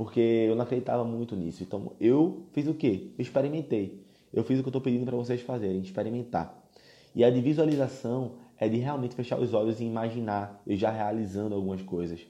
porque 0.00 0.46
eu 0.48 0.56
não 0.56 0.62
acreditava 0.62 1.04
muito 1.04 1.36
nisso. 1.36 1.62
Então 1.62 1.92
eu 2.00 2.46
fiz 2.52 2.66
o 2.66 2.72
quê? 2.72 3.10
Eu 3.18 3.22
experimentei. 3.22 4.02
Eu 4.32 4.42
fiz 4.42 4.58
o 4.58 4.62
que 4.62 4.68
eu 4.68 4.70
estou 4.70 4.80
pedindo 4.80 5.04
para 5.04 5.14
vocês 5.14 5.42
fazerem, 5.42 5.82
experimentar. 5.82 6.58
E 7.14 7.22
a 7.22 7.28
de 7.28 7.38
visualização 7.42 8.36
é 8.56 8.66
de 8.66 8.78
realmente 8.78 9.14
fechar 9.14 9.38
os 9.38 9.52
olhos 9.52 9.78
e 9.78 9.84
imaginar 9.84 10.62
eu 10.66 10.74
já 10.74 10.90
realizando 10.90 11.54
algumas 11.54 11.82
coisas. 11.82 12.26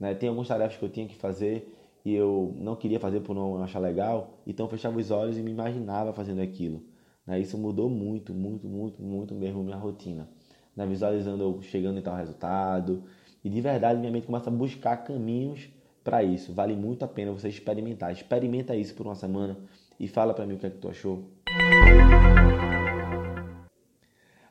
Né? 0.00 0.12
Tem 0.12 0.28
algumas 0.28 0.48
tarefas 0.48 0.76
que 0.76 0.84
eu 0.84 0.88
tinha 0.88 1.06
que 1.06 1.14
fazer 1.14 1.72
e 2.04 2.12
eu 2.12 2.52
não 2.58 2.74
queria 2.74 2.98
fazer 2.98 3.20
por 3.20 3.32
não 3.32 3.62
achar 3.62 3.78
legal, 3.78 4.40
então 4.44 4.66
eu 4.66 4.70
fechava 4.70 4.98
os 4.98 5.12
olhos 5.12 5.38
e 5.38 5.40
me 5.40 5.52
imaginava 5.52 6.12
fazendo 6.12 6.40
aquilo. 6.40 6.82
Né? 7.24 7.38
Isso 7.38 7.56
mudou 7.56 7.88
muito, 7.88 8.34
muito, 8.34 8.66
muito, 8.66 9.00
muito 9.00 9.34
mesmo 9.36 9.62
minha 9.62 9.76
rotina. 9.76 10.28
Né? 10.76 10.86
Visualizando 10.86 11.42
eu 11.42 11.62
chegando 11.62 11.98
em 11.98 12.02
tal 12.02 12.16
resultado 12.16 13.04
e 13.44 13.48
de 13.48 13.60
verdade 13.60 14.00
minha 14.00 14.12
mente 14.12 14.26
começa 14.26 14.50
a 14.50 14.52
buscar 14.52 14.98
caminhos 14.98 15.68
para 16.02 16.22
isso. 16.22 16.52
Vale 16.52 16.74
muito 16.74 17.04
a 17.04 17.08
pena 17.08 17.32
você 17.32 17.48
experimentar. 17.48 18.12
Experimenta 18.12 18.76
isso 18.76 18.94
por 18.94 19.06
uma 19.06 19.14
semana 19.14 19.56
e 19.98 20.06
fala 20.06 20.34
para 20.34 20.46
mim 20.46 20.54
o 20.54 20.58
que 20.58 20.66
é 20.66 20.70
que 20.70 20.78
tu 20.78 20.88
achou. 20.88 21.24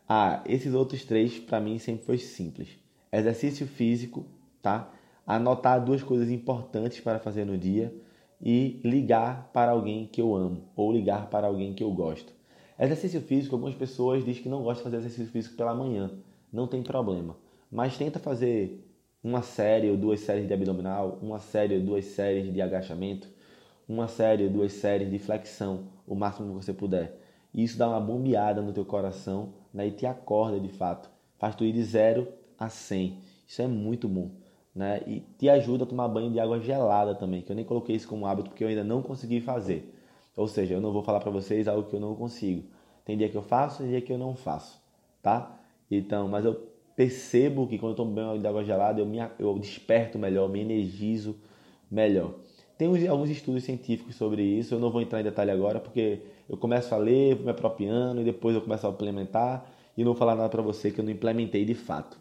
Ah, 0.07 0.43
esses 0.45 0.73
outros 0.73 1.05
três 1.05 1.39
para 1.39 1.59
mim 1.59 1.77
sempre 1.79 2.05
foi 2.05 2.17
simples. 2.17 2.69
Exercício 3.11 3.67
físico, 3.67 4.25
tá? 4.61 4.91
Anotar 5.25 5.83
duas 5.83 6.03
coisas 6.03 6.29
importantes 6.29 6.99
para 6.99 7.19
fazer 7.19 7.45
no 7.45 7.57
dia 7.57 7.93
e 8.41 8.81
ligar 8.83 9.49
para 9.53 9.71
alguém 9.71 10.05
que 10.05 10.21
eu 10.21 10.35
amo 10.35 10.65
ou 10.75 10.91
ligar 10.91 11.29
para 11.29 11.47
alguém 11.47 11.73
que 11.73 11.83
eu 11.83 11.91
gosto. 11.91 12.33
Exercício 12.79 13.21
físico, 13.21 13.55
algumas 13.55 13.75
pessoas 13.75 14.25
dizem 14.25 14.43
que 14.43 14.49
não 14.49 14.63
gostam 14.63 14.77
de 14.77 14.83
fazer 14.83 14.97
exercício 14.97 15.31
físico 15.31 15.55
pela 15.55 15.75
manhã. 15.75 16.11
Não 16.51 16.67
tem 16.67 16.81
problema. 16.81 17.35
Mas 17.71 17.97
tenta 17.97 18.19
fazer 18.19 18.83
uma 19.23 19.41
série 19.41 19.89
ou 19.89 19.95
duas 19.95 20.19
séries 20.19 20.47
de 20.47 20.53
abdominal, 20.53 21.19
uma 21.21 21.39
série 21.39 21.75
ou 21.75 21.81
duas 21.81 22.05
séries 22.05 22.51
de 22.51 22.61
agachamento, 22.61 23.27
uma 23.87 24.07
série 24.07 24.45
ou 24.45 24.49
duas 24.49 24.73
séries 24.73 25.09
de 25.09 25.19
flexão, 25.19 25.85
o 26.07 26.15
máximo 26.15 26.47
que 26.49 26.65
você 26.65 26.73
puder. 26.73 27.19
Isso 27.53 27.77
dá 27.77 27.87
uma 27.87 28.01
bombeada 28.01 28.61
no 28.61 28.73
teu 28.73 28.83
coração 28.83 29.53
né, 29.73 29.87
e 29.87 29.91
te 29.91 30.05
acorda 30.05 30.59
de 30.59 30.69
fato. 30.69 31.09
Faz 31.37 31.55
tu 31.55 31.63
ir 31.63 31.73
de 31.73 31.83
0 31.83 32.27
a 32.57 32.69
100. 32.69 33.17
Isso 33.47 33.61
é 33.61 33.67
muito 33.67 34.07
bom. 34.07 34.31
Né? 34.75 35.01
E 35.05 35.19
te 35.37 35.47
ajuda 35.47 35.83
a 35.83 35.87
tomar 35.87 36.07
banho 36.07 36.31
de 36.31 36.39
água 36.39 36.59
gelada 36.59 37.13
também, 37.13 37.43
que 37.43 37.51
eu 37.51 37.55
nem 37.55 37.63
coloquei 37.63 37.95
isso 37.95 38.07
como 38.07 38.25
hábito 38.25 38.49
porque 38.49 38.63
eu 38.63 38.67
ainda 38.67 38.83
não 38.83 39.03
consegui 39.03 39.39
fazer. 39.39 39.93
Ou 40.35 40.47
seja, 40.47 40.73
eu 40.73 40.81
não 40.81 40.91
vou 40.91 41.03
falar 41.03 41.19
para 41.19 41.31
vocês 41.31 41.67
algo 41.67 41.89
que 41.89 41.95
eu 41.95 41.99
não 41.99 42.15
consigo. 42.15 42.63
Tem 43.05 43.17
dia 43.17 43.29
que 43.29 43.37
eu 43.37 43.43
faço 43.43 43.83
e 43.83 43.87
dia 43.87 44.01
que 44.01 44.11
eu 44.11 44.17
não 44.17 44.35
faço, 44.35 44.81
tá? 45.21 45.59
Então, 45.91 46.27
mas 46.27 46.45
eu 46.45 46.73
percebo 46.95 47.67
que 47.67 47.77
quando 47.77 47.91
eu 47.91 47.95
tomo 47.97 48.11
banho 48.11 48.39
de 48.39 48.47
água 48.47 48.63
gelada 48.63 48.99
eu, 48.99 49.05
me, 49.05 49.17
eu 49.39 49.57
desperto 49.59 50.17
melhor, 50.17 50.49
me 50.49 50.61
energizo 50.61 51.35
melhor. 51.89 52.33
Tem 52.77 52.87
uns, 52.87 53.07
alguns 53.07 53.29
estudos 53.29 53.63
científicos 53.63 54.15
sobre 54.15 54.41
isso, 54.41 54.73
eu 54.73 54.79
não 54.79 54.89
vou 54.89 55.01
entrar 55.01 55.19
em 55.19 55.23
detalhe 55.23 55.51
agora 55.51 55.79
porque 55.79 56.21
eu 56.49 56.57
começo 56.57 56.93
a 56.93 56.97
ler, 56.97 57.35
vou 57.35 57.45
me 57.45 57.51
apropriando 57.51 58.21
e 58.21 58.23
depois 58.23 58.55
eu 58.55 58.61
começo 58.61 58.87
a 58.87 58.89
implementar 58.89 59.65
e 59.95 60.03
não 60.03 60.11
vou 60.13 60.19
falar 60.19 60.35
nada 60.35 60.49
para 60.49 60.61
você 60.61 60.91
que 60.91 60.99
eu 60.99 61.03
não 61.03 61.11
implementei 61.11 61.65
de 61.65 61.75
fato. 61.75 62.19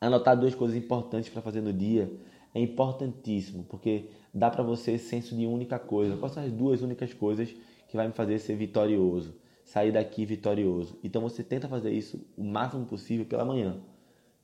Anotar 0.00 0.38
duas 0.38 0.54
coisas 0.54 0.76
importantes 0.76 1.28
para 1.30 1.42
fazer 1.42 1.60
no 1.60 1.72
dia 1.72 2.10
é 2.54 2.60
importantíssimo 2.60 3.64
porque 3.64 4.04
dá 4.32 4.50
para 4.50 4.62
você 4.62 4.98
senso 4.98 5.36
de 5.36 5.46
única 5.46 5.78
coisa. 5.78 6.16
Quais 6.16 6.32
são 6.32 6.42
as 6.42 6.52
duas 6.52 6.82
únicas 6.82 7.12
coisas 7.12 7.54
que 7.88 7.96
vai 7.96 8.06
me 8.06 8.12
fazer 8.12 8.38
ser 8.38 8.56
vitorioso? 8.56 9.34
sair 9.70 9.92
daqui 9.92 10.26
vitorioso. 10.26 10.98
Então 11.02 11.22
você 11.22 11.44
tenta 11.44 11.68
fazer 11.68 11.92
isso 11.92 12.20
o 12.36 12.42
máximo 12.42 12.84
possível 12.86 13.24
pela 13.24 13.44
manhã. 13.44 13.76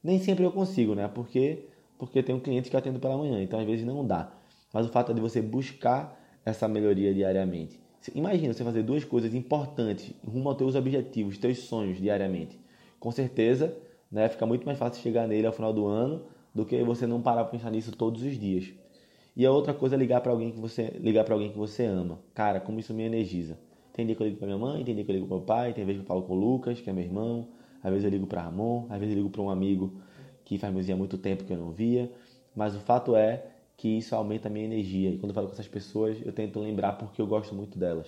Nem 0.02 0.20
sempre 0.20 0.44
eu 0.44 0.52
consigo, 0.52 0.94
né? 0.94 1.08
Porque 1.08 1.64
porque 1.98 2.22
tem 2.22 2.34
um 2.34 2.38
cliente 2.38 2.68
que 2.70 2.76
eu 2.76 2.78
atendo 2.78 3.00
pela 3.00 3.16
manhã, 3.16 3.42
então 3.42 3.58
às 3.58 3.66
vezes 3.66 3.84
não 3.84 4.06
dá. 4.06 4.30
Mas 4.72 4.86
o 4.86 4.90
fato 4.90 5.10
é 5.10 5.14
de 5.14 5.20
você 5.20 5.40
buscar 5.40 6.16
essa 6.44 6.68
melhoria 6.68 7.12
diariamente. 7.12 7.80
Imagina 8.14 8.52
você 8.52 8.62
fazer 8.62 8.82
duas 8.82 9.02
coisas 9.02 9.34
importantes 9.34 10.12
rumo 10.24 10.48
aos 10.48 10.58
teus 10.58 10.74
objetivos, 10.76 11.38
teus 11.38 11.60
sonhos 11.60 11.98
diariamente. 11.98 12.60
Com 13.00 13.10
certeza, 13.10 13.76
né, 14.12 14.28
fica 14.28 14.46
muito 14.46 14.64
mais 14.64 14.78
fácil 14.78 15.02
chegar 15.02 15.26
nele 15.26 15.46
ao 15.46 15.52
final 15.52 15.72
do 15.72 15.86
ano 15.86 16.26
do 16.54 16.64
que 16.64 16.80
você 16.84 17.04
não 17.06 17.20
parar 17.20 17.44
para 17.44 17.52
pensar 17.52 17.70
nisso 17.70 17.90
todos 17.90 18.22
os 18.22 18.38
dias. 18.38 18.72
E 19.36 19.44
a 19.44 19.52
outra 19.52 19.74
coisa 19.74 19.94
é 19.96 19.98
ligar 19.98 20.22
para 20.22 20.32
alguém 20.32 20.50
que 20.50 20.58
você 20.58 20.96
ligar 20.98 21.22
para 21.24 21.34
alguém 21.34 21.50
que 21.50 21.58
você 21.58 21.84
ama. 21.84 22.18
Cara, 22.34 22.58
como 22.58 22.80
isso 22.80 22.94
me 22.94 23.02
energiza. 23.02 23.58
Tem 23.92 24.06
dia 24.06 24.14
que 24.14 24.22
eu 24.22 24.26
ligo 24.26 24.38
para 24.38 24.46
minha 24.46 24.58
mãe, 24.58 24.82
tem 24.82 24.94
dia 24.94 25.04
que 25.04 25.10
eu 25.10 25.14
ligo 25.14 25.26
para 25.26 25.36
o 25.36 25.42
pai, 25.42 25.72
tem 25.74 25.84
vezes 25.84 26.00
que 26.00 26.04
eu 26.04 26.08
falo 26.08 26.22
com 26.22 26.34
o 26.34 26.36
Lucas, 26.36 26.80
que 26.80 26.88
é 26.88 26.92
meu 26.92 27.04
irmão, 27.04 27.48
às 27.82 27.90
vezes 27.90 28.04
eu 28.04 28.10
ligo 28.10 28.26
para 28.26 28.42
Ramon, 28.42 28.86
às 28.88 28.98
vezes 28.98 29.14
eu 29.14 29.18
ligo 29.18 29.30
para 29.30 29.42
um 29.42 29.50
amigo 29.50 30.00
que 30.44 30.58
faz 30.58 30.90
há 30.90 30.96
muito 30.96 31.18
tempo 31.18 31.44
que 31.44 31.52
eu 31.52 31.58
não 31.58 31.70
via. 31.70 32.10
Mas 32.54 32.74
o 32.74 32.80
fato 32.80 33.14
é 33.14 33.44
que 33.76 33.98
isso 33.98 34.14
aumenta 34.14 34.48
a 34.48 34.50
minha 34.50 34.64
energia. 34.64 35.10
E 35.10 35.18
quando 35.18 35.30
eu 35.30 35.34
falo 35.34 35.48
com 35.48 35.52
essas 35.52 35.68
pessoas, 35.68 36.16
eu 36.24 36.32
tento 36.32 36.58
lembrar 36.58 36.92
porque 36.92 37.20
eu 37.20 37.26
gosto 37.26 37.54
muito 37.54 37.78
delas. 37.78 38.06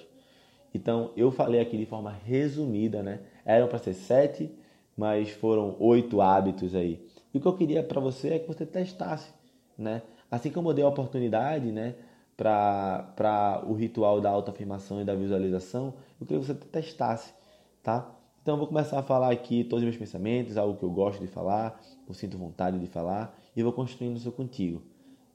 Então, 0.74 1.10
eu 1.16 1.30
falei 1.30 1.60
aqui 1.60 1.76
de 1.76 1.86
forma 1.86 2.10
resumida, 2.10 3.02
né? 3.02 3.20
Eram 3.44 3.68
para 3.68 3.78
ser 3.78 3.94
sete, 3.94 4.50
mas 4.96 5.30
foram 5.30 5.76
oito 5.78 6.20
hábitos 6.20 6.74
aí. 6.74 7.06
E 7.32 7.38
o 7.38 7.40
que 7.40 7.46
eu 7.46 7.54
queria 7.54 7.82
para 7.82 8.00
você 8.00 8.30
é 8.30 8.38
que 8.38 8.48
você 8.48 8.64
testasse, 8.64 9.32
né? 9.76 10.02
Assim 10.30 10.50
como 10.50 10.70
eu 10.70 10.74
dei 10.74 10.84
a 10.84 10.88
oportunidade, 10.88 11.72
né? 11.72 11.94
para 12.38 13.64
o 13.66 13.74
ritual 13.74 14.20
da 14.20 14.30
autoafirmação 14.30 15.00
e 15.00 15.04
da 15.04 15.12
visualização, 15.12 15.94
eu 16.20 16.26
queria 16.26 16.40
que 16.40 16.46
você 16.46 16.54
testasse, 16.54 17.34
tá? 17.82 18.14
Então 18.40 18.54
eu 18.54 18.58
vou 18.58 18.68
começar 18.68 19.00
a 19.00 19.02
falar 19.02 19.32
aqui 19.32 19.64
todos 19.64 19.82
os 19.82 19.84
meus 19.84 19.96
pensamentos, 19.96 20.56
algo 20.56 20.78
que 20.78 20.84
eu 20.84 20.90
gosto 20.90 21.20
de 21.20 21.26
falar, 21.26 21.80
eu 22.06 22.14
sinto 22.14 22.38
vontade 22.38 22.78
de 22.78 22.86
falar, 22.86 23.36
e 23.56 23.62
vou 23.62 23.72
construindo 23.72 24.16
isso 24.16 24.30
contigo, 24.30 24.80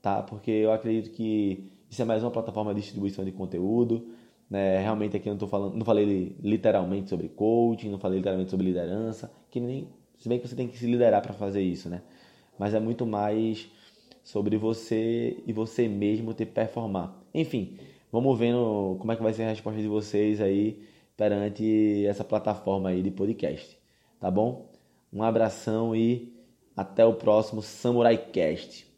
tá? 0.02 0.24
Porque 0.24 0.50
eu 0.50 0.72
acredito 0.72 1.14
que 1.14 1.70
isso 1.90 2.02
é 2.02 2.06
mais 2.06 2.24
uma 2.24 2.32
plataforma 2.32 2.74
de 2.74 2.80
distribuição 2.80 3.26
de 3.26 3.34
conteúdo, 3.34 4.08
né? 4.50 4.80
Realmente 4.80 5.18
aqui 5.18 5.28
eu 5.28 5.34
não 5.34 5.38
tô 5.38 5.48
falando, 5.48 5.76
não 5.76 5.86
falei 5.86 6.38
literalmente 6.42 7.10
sobre 7.10 7.28
coaching, 7.28 7.90
não 7.90 8.00
falei 8.00 8.20
literalmente 8.20 8.50
sobre 8.50 8.66
liderança, 8.66 9.30
que 9.52 9.60
nem 9.60 9.90
se 10.18 10.30
bem 10.30 10.40
que 10.40 10.48
você 10.48 10.56
tem 10.56 10.70
que 10.70 10.78
se 10.78 10.86
liderar 10.86 11.22
para 11.22 11.34
fazer 11.34 11.62
isso, 11.62 11.90
né? 11.90 12.02
Mas 12.58 12.74
é 12.74 12.80
muito 12.80 13.06
mais 13.06 13.70
sobre 14.24 14.58
você 14.58 15.38
e 15.46 15.54
você 15.54 15.88
mesmo 15.88 16.34
te 16.34 16.46
performar. 16.46 17.14
Enfim, 17.34 17.78
vamos 18.12 18.38
vendo 18.38 18.96
como 19.00 19.12
é 19.12 19.16
que 19.16 19.24
vai 19.24 19.34
ser 19.34 19.44
a 19.44 19.50
resposta 19.50 19.82
de 19.82 19.88
vocês 19.88 20.40
aí 20.40 20.82
perante 21.18 22.06
essa 22.06 22.24
plataforma 22.24 22.90
aí 22.90 23.02
de 23.02 23.12
podcast, 23.12 23.78
tá 24.20 24.32
bom? 24.32 24.72
Um 25.12 25.22
abração 25.22 25.96
e 25.96 26.34
até 26.76 27.06
o 27.06 27.14
próximo 27.14 27.62
Samurai 27.62 28.18
Cast. 28.18 28.93